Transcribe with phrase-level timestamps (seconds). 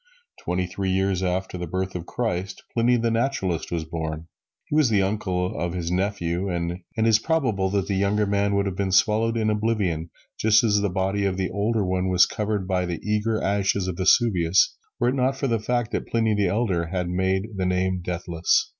[0.43, 4.25] Twenty three years after the birth of Christ, Pliny, the Naturalist, was born.
[4.65, 8.55] He was the uncle of his nephew, and it is probable that the younger man
[8.55, 10.09] would have been swallowed in oblivion,
[10.39, 13.97] just as the body of the older one was covered by the eager ashes of
[13.97, 18.01] Vesuvius, were it not for the fact that Pliny the Elder had made the name
[18.01, 18.69] deathless.